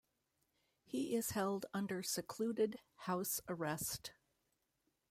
He 0.83 1.15
is 1.15 1.29
held 1.33 1.67
under 1.75 2.01
secluded 2.01 2.79
house 3.01 3.39
arrest. 3.47 4.13